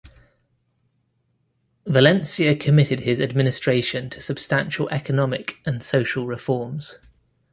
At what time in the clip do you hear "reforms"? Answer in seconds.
6.25-6.97